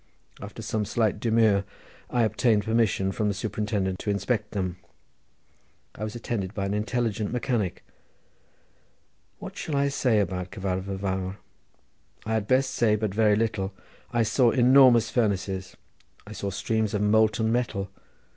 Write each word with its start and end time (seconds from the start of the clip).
After 0.41 0.63
some 0.63 0.83
slight 0.83 1.19
demur 1.19 1.63
I 2.09 2.23
obtained 2.23 2.65
permission 2.65 3.11
from 3.11 3.27
the 3.27 3.35
superintendent 3.35 3.99
to 3.99 4.09
inspect 4.09 4.49
them. 4.49 4.77
I 5.93 6.03
was 6.03 6.15
attended 6.15 6.55
by 6.55 6.65
an 6.65 6.73
intelligent 6.73 7.31
mechanic. 7.31 7.83
What 9.37 9.55
shall 9.55 9.75
I 9.75 9.89
say 9.89 10.17
about 10.19 10.49
the 10.49 10.59
Cyfartha 10.59 10.97
Fawr? 10.97 11.37
I 12.25 12.33
had 12.33 12.47
best 12.47 12.71
say 12.71 12.95
but 12.95 13.13
very 13.13 13.35
little. 13.35 13.73
I 14.11 14.23
saw 14.23 14.49
enormous 14.49 15.11
furnaces. 15.11 15.77
I 16.25 16.31
saw 16.31 16.49
streams 16.49 16.95
of 16.95 17.03
molten 17.03 17.51
metal. 17.51 17.91